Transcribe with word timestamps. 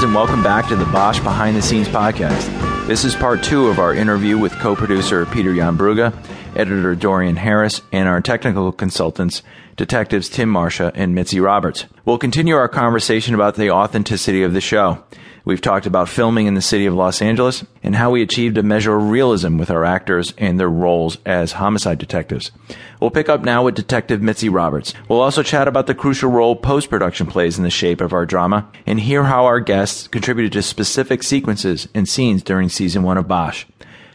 and 0.00 0.14
welcome 0.14 0.42
back 0.42 0.66
to 0.66 0.74
the 0.74 0.86
Bosch 0.86 1.20
Behind 1.20 1.54
the 1.54 1.60
Scenes 1.60 1.86
podcast. 1.86 2.86
This 2.86 3.04
is 3.04 3.14
part 3.14 3.44
two 3.44 3.68
of 3.68 3.78
our 3.78 3.94
interview 3.94 4.38
with 4.38 4.50
co 4.52 4.74
producer 4.74 5.26
Peter 5.26 5.54
Jan 5.54 5.76
Brugge, 5.76 6.12
editor 6.56 6.94
Dorian 6.94 7.36
Harris, 7.36 7.82
and 7.92 8.08
our 8.08 8.22
technical 8.22 8.72
consultants, 8.72 9.42
detectives 9.76 10.30
Tim 10.30 10.48
Marcia 10.48 10.92
and 10.94 11.14
Mitzi 11.14 11.40
Roberts. 11.40 11.84
We'll 12.06 12.18
continue 12.18 12.56
our 12.56 12.68
conversation 12.68 13.34
about 13.34 13.56
the 13.56 13.70
authenticity 13.70 14.42
of 14.42 14.54
the 14.54 14.62
show. 14.62 15.04
We've 15.44 15.60
talked 15.60 15.86
about 15.86 16.08
filming 16.08 16.46
in 16.46 16.54
the 16.54 16.62
city 16.62 16.86
of 16.86 16.94
Los 16.94 17.20
Angeles 17.20 17.64
and 17.82 17.96
how 17.96 18.12
we 18.12 18.22
achieved 18.22 18.56
a 18.58 18.62
measure 18.62 18.96
of 18.96 19.10
realism 19.10 19.58
with 19.58 19.70
our 19.70 19.84
actors 19.84 20.34
and 20.38 20.58
their 20.58 20.70
roles 20.70 21.18
as 21.26 21.52
homicide 21.52 21.98
detectives. 21.98 22.52
We'll 23.00 23.10
pick 23.10 23.28
up 23.28 23.42
now 23.42 23.64
with 23.64 23.74
Detective 23.74 24.22
Mitzi 24.22 24.48
Roberts. 24.48 24.94
We'll 25.08 25.20
also 25.20 25.42
chat 25.42 25.66
about 25.66 25.88
the 25.88 25.96
crucial 25.96 26.30
role 26.30 26.54
post 26.54 26.88
production 26.88 27.26
plays 27.26 27.58
in 27.58 27.64
the 27.64 27.70
shape 27.70 28.00
of 28.00 28.12
our 28.12 28.24
drama 28.24 28.70
and 28.86 29.00
hear 29.00 29.24
how 29.24 29.44
our 29.46 29.58
guests 29.58 30.06
contributed 30.06 30.52
to 30.52 30.62
specific 30.62 31.24
sequences 31.24 31.88
and 31.92 32.08
scenes 32.08 32.44
during 32.44 32.68
season 32.68 33.02
one 33.02 33.18
of 33.18 33.26
Bosch. 33.26 33.64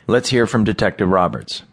Let's 0.08 0.30
hear 0.30 0.48
from 0.48 0.64
Detective 0.64 1.10
Roberts. 1.10 1.64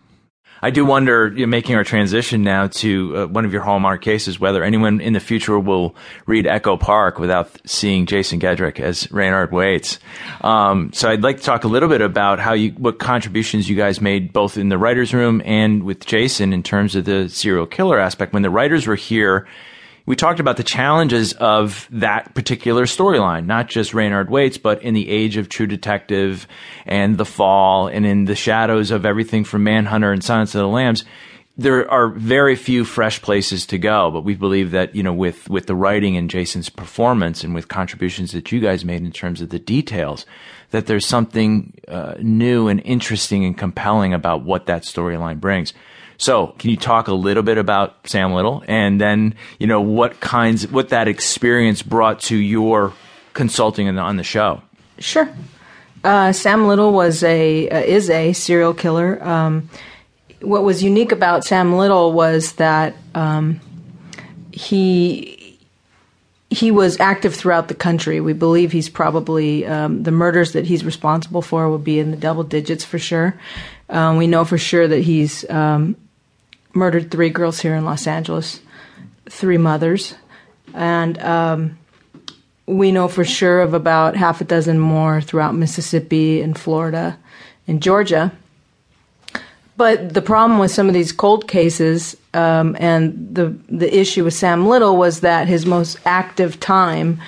I 0.64 0.70
do 0.70 0.86
wonder, 0.86 1.28
you 1.28 1.44
know, 1.44 1.50
making 1.50 1.76
our 1.76 1.84
transition 1.84 2.42
now 2.42 2.68
to 2.68 3.16
uh, 3.16 3.26
one 3.26 3.44
of 3.44 3.52
your 3.52 3.60
hallmark 3.60 4.00
cases, 4.00 4.40
whether 4.40 4.64
anyone 4.64 4.98
in 4.98 5.12
the 5.12 5.20
future 5.20 5.58
will 5.58 5.94
read 6.24 6.46
Echo 6.46 6.78
Park 6.78 7.18
without 7.18 7.50
seeing 7.66 8.06
Jason 8.06 8.40
Gedrick 8.40 8.80
as 8.80 9.12
Raynard 9.12 9.52
Waits. 9.52 9.98
Um, 10.40 10.90
so 10.94 11.10
I'd 11.10 11.22
like 11.22 11.36
to 11.36 11.42
talk 11.42 11.64
a 11.64 11.68
little 11.68 11.90
bit 11.90 12.00
about 12.00 12.38
how 12.38 12.54
you, 12.54 12.70
what 12.78 12.98
contributions 12.98 13.68
you 13.68 13.76
guys 13.76 14.00
made 14.00 14.32
both 14.32 14.56
in 14.56 14.70
the 14.70 14.78
writers' 14.78 15.12
room 15.12 15.42
and 15.44 15.82
with 15.82 16.06
Jason 16.06 16.54
in 16.54 16.62
terms 16.62 16.96
of 16.96 17.04
the 17.04 17.28
serial 17.28 17.66
killer 17.66 17.98
aspect. 17.98 18.32
When 18.32 18.42
the 18.42 18.48
writers 18.48 18.86
were 18.86 18.96
here, 18.96 19.46
we 20.06 20.16
talked 20.16 20.40
about 20.40 20.58
the 20.58 20.62
challenges 20.62 21.32
of 21.34 21.88
that 21.90 22.34
particular 22.34 22.84
storyline, 22.84 23.46
not 23.46 23.68
just 23.68 23.94
Raynard 23.94 24.28
Waits, 24.28 24.58
but 24.58 24.82
in 24.82 24.92
the 24.92 25.08
age 25.08 25.36
of 25.36 25.48
True 25.48 25.66
Detective 25.66 26.46
and 26.84 27.16
The 27.16 27.24
Fall 27.24 27.88
and 27.88 28.04
in 28.04 28.26
the 28.26 28.34
shadows 28.34 28.90
of 28.90 29.06
everything 29.06 29.44
from 29.44 29.64
Manhunter 29.64 30.12
and 30.12 30.22
Silence 30.22 30.54
of 30.54 30.60
the 30.60 30.68
Lambs. 30.68 31.04
There 31.56 31.88
are 31.90 32.08
very 32.08 32.56
few 32.56 32.84
fresh 32.84 33.22
places 33.22 33.64
to 33.66 33.78
go, 33.78 34.10
but 34.10 34.24
we 34.24 34.34
believe 34.34 34.72
that, 34.72 34.94
you 34.94 35.02
know, 35.02 35.12
with, 35.12 35.48
with 35.48 35.66
the 35.66 35.74
writing 35.74 36.16
and 36.16 36.28
Jason's 36.28 36.68
performance 36.68 37.44
and 37.44 37.54
with 37.54 37.68
contributions 37.68 38.32
that 38.32 38.50
you 38.50 38.60
guys 38.60 38.84
made 38.84 39.02
in 39.02 39.12
terms 39.12 39.40
of 39.40 39.50
the 39.50 39.60
details, 39.60 40.26
that 40.70 40.86
there's 40.86 41.06
something 41.06 41.78
uh, 41.86 42.14
new 42.18 42.66
and 42.66 42.82
interesting 42.84 43.44
and 43.44 43.56
compelling 43.56 44.12
about 44.12 44.42
what 44.42 44.66
that 44.66 44.82
storyline 44.82 45.40
brings. 45.40 45.72
So, 46.16 46.48
can 46.58 46.70
you 46.70 46.76
talk 46.76 47.08
a 47.08 47.14
little 47.14 47.42
bit 47.42 47.58
about 47.58 48.08
Sam 48.08 48.32
Little 48.32 48.62
and 48.68 49.00
then, 49.00 49.34
you 49.58 49.66
know, 49.66 49.80
what 49.80 50.20
kinds, 50.20 50.66
what 50.68 50.90
that 50.90 51.08
experience 51.08 51.82
brought 51.82 52.20
to 52.22 52.36
your 52.36 52.92
consulting 53.32 53.88
on 53.98 54.16
the 54.16 54.22
show? 54.22 54.62
Sure. 54.98 55.28
Uh, 56.04 56.32
Sam 56.32 56.66
Little 56.66 56.92
was 56.92 57.22
a 57.22 57.68
uh, 57.68 57.78
is 57.78 58.10
a 58.10 58.34
serial 58.34 58.74
killer. 58.74 59.22
Um, 59.26 59.70
what 60.40 60.62
was 60.62 60.82
unique 60.82 61.12
about 61.12 61.44
Sam 61.44 61.76
Little 61.76 62.12
was 62.12 62.52
that 62.52 62.94
um, 63.14 63.60
he 64.52 65.58
he 66.50 66.70
was 66.70 67.00
active 67.00 67.34
throughout 67.34 67.68
the 67.68 67.74
country. 67.74 68.20
We 68.20 68.34
believe 68.34 68.70
he's 68.70 68.88
probably 68.88 69.66
um, 69.66 70.02
the 70.02 70.10
murders 70.10 70.52
that 70.52 70.66
he's 70.66 70.84
responsible 70.84 71.42
for 71.42 71.68
will 71.68 71.78
be 71.78 71.98
in 71.98 72.10
the 72.10 72.16
double 72.16 72.44
digits 72.44 72.84
for 72.84 72.98
sure. 72.98 73.34
Um, 73.88 74.18
we 74.18 74.26
know 74.26 74.44
for 74.44 74.58
sure 74.58 74.86
that 74.86 75.00
he's 75.00 75.48
um, 75.50 75.96
murdered 76.74 77.10
three 77.10 77.30
girls 77.30 77.60
here 77.60 77.74
in 77.74 77.84
Los 77.84 78.06
Angeles, 78.06 78.60
three 79.28 79.58
mothers, 79.58 80.14
and 80.74 81.18
um, 81.22 81.78
we 82.66 82.92
know 82.92 83.08
for 83.08 83.24
sure 83.24 83.60
of 83.60 83.74
about 83.74 84.16
half 84.16 84.40
a 84.40 84.44
dozen 84.44 84.78
more 84.78 85.20
throughout 85.20 85.54
Mississippi 85.54 86.40
and 86.40 86.58
Florida 86.58 87.18
and 87.66 87.82
Georgia. 87.82 88.32
But 89.76 90.14
the 90.14 90.22
problem 90.22 90.58
with 90.58 90.70
some 90.70 90.88
of 90.88 90.94
these 90.94 91.12
cold 91.12 91.48
cases 91.48 92.16
um, 92.32 92.76
and 92.78 93.34
the 93.34 93.56
the 93.68 93.98
issue 93.98 94.24
with 94.24 94.34
Sam 94.34 94.66
Little 94.66 94.96
was 94.96 95.20
that 95.20 95.48
his 95.48 95.66
most 95.66 95.98
active 96.04 96.60
time 96.60 97.20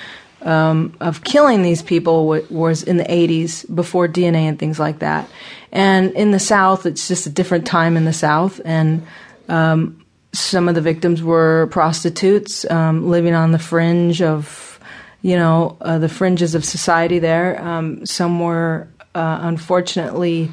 um, 0.43 0.97
of 1.01 1.25
killing 1.25 1.63
these 1.63 1.83
people 1.83 2.29
w- 2.29 2.47
was 2.51 2.85
in 2.85 2.99
the 2.99 3.05
80s 3.05 3.75
before 3.75 4.07
DNA 4.07 4.43
and 4.43 4.59
things 4.59 4.79
like 4.79 5.01
that. 5.01 5.29
And 5.73 6.13
in 6.13 6.31
the 6.31 6.39
South, 6.39 6.87
it's 6.87 7.09
just 7.09 7.27
a 7.27 7.31
different 7.31 7.67
time 7.67 7.97
in 7.97 8.05
the 8.05 8.13
South. 8.13 8.61
And 8.65 9.05
um, 9.49 10.05
some 10.33 10.69
of 10.69 10.75
the 10.75 10.81
victims 10.81 11.23
were 11.23 11.69
prostitutes 11.71 12.71
um, 12.71 13.09
living 13.09 13.35
on 13.35 13.53
the 13.53 13.59
fringe 13.59 14.21
of, 14.21 14.79
you 15.23 15.37
know, 15.37 15.77
uh, 15.81 15.99
the 15.99 16.09
fringes 16.09 16.55
of 16.55 16.65
society 16.65 17.19
there. 17.19 17.61
Um, 17.63 18.05
some 18.05 18.41
were, 18.41 18.89
uh, 19.15 19.39
unfortunately, 19.43 20.51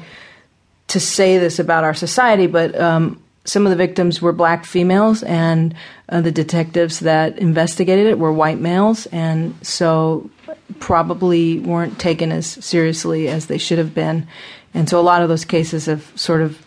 to 0.88 1.00
say 1.00 1.38
this 1.38 1.58
about 1.58 1.84
our 1.84 1.94
society, 1.94 2.46
but 2.46 2.78
um, 2.80 3.22
some 3.44 3.66
of 3.66 3.70
the 3.70 3.76
victims 3.76 4.22
were 4.22 4.32
black 4.32 4.64
females, 4.64 5.22
and 5.22 5.74
uh, 6.08 6.20
the 6.20 6.32
detectives 6.32 7.00
that 7.00 7.38
investigated 7.38 8.06
it 8.06 8.18
were 8.18 8.32
white 8.32 8.58
males, 8.58 9.06
and 9.06 9.54
so 9.60 10.30
probably 10.78 11.58
weren't 11.58 11.98
taken 11.98 12.32
as 12.32 12.46
seriously 12.46 13.28
as 13.28 13.46
they 13.46 13.58
should 13.58 13.78
have 13.78 13.94
been. 13.94 14.26
And 14.72 14.88
so 14.88 14.98
a 14.98 15.02
lot 15.02 15.22
of 15.22 15.28
those 15.28 15.44
cases 15.44 15.86
have 15.86 16.10
sort 16.18 16.40
of 16.40 16.63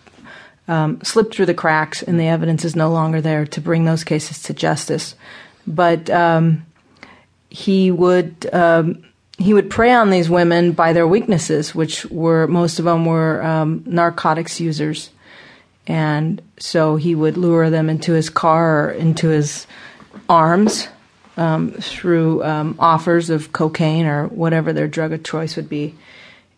um, 0.68 1.02
slipped 1.02 1.34
through 1.34 1.46
the 1.46 1.54
cracks, 1.54 2.04
and 2.04 2.20
the 2.20 2.28
evidence 2.28 2.66
is 2.66 2.76
no 2.76 2.92
longer 2.92 3.22
there 3.22 3.46
to 3.46 3.62
bring 3.62 3.86
those 3.86 4.04
cases 4.04 4.42
to 4.44 4.54
justice. 4.54 5.16
But 5.66 6.10
um, 6.10 6.66
he 7.50 7.92
would 7.92 8.50
um, 8.54 9.04
he 9.38 9.54
would 9.54 9.70
prey 9.70 9.94
on 9.94 10.10
these 10.10 10.30
women 10.30 10.72
by 10.74 10.94
their 10.94 11.08
weaknesses, 11.08 11.74
which 11.74 12.06
were 12.08 12.48
most 12.48 12.80
of 12.80 12.86
them 12.86 13.06
were 13.06 13.42
um, 13.44 13.84
narcotics 13.86 14.60
users, 14.60 15.10
and 15.86 16.42
so 16.60 16.98
he 16.98 17.16
would 17.16 17.38
lure 17.38 17.70
them 17.70 17.90
into 17.90 18.14
his 18.14 18.30
car 18.30 18.88
or 18.88 18.92
into 18.92 19.30
his 19.30 19.68
arms 20.28 20.88
um, 21.38 21.72
through 21.74 22.44
um, 22.44 22.76
offers 22.80 23.30
of 23.30 23.54
cocaine 23.54 24.06
or 24.06 24.28
whatever 24.28 24.74
their 24.74 24.88
drug 24.88 25.14
of 25.14 25.24
choice 25.24 25.56
would 25.56 25.70
be, 25.70 25.96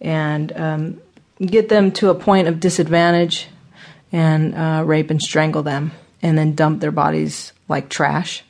and 0.02 1.00
get 1.40 1.70
them 1.70 1.92
to 1.92 2.10
a 2.10 2.16
point 2.16 2.48
of 2.48 2.60
disadvantage 2.60 3.48
and 4.12 4.56
uh, 4.56 4.84
rape 4.86 5.10
and 5.10 5.22
strangle 5.22 5.64
them 5.64 5.92
and 6.22 6.38
then 6.38 6.56
dump 6.56 6.82
their 6.82 6.92
bodies 6.92 7.54
like 7.68 7.90
trash 7.90 8.44